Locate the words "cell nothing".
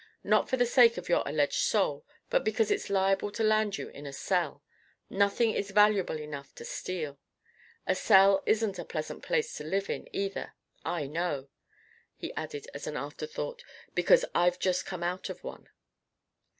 4.11-5.51